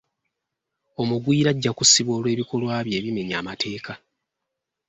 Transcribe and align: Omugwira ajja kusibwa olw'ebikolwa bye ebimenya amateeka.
Omugwira 1.01 1.49
ajja 1.53 1.71
kusibwa 1.77 2.13
olw'ebikolwa 2.17 2.75
bye 2.85 2.97
ebimenya 2.99 3.35
amateeka. 3.41 3.93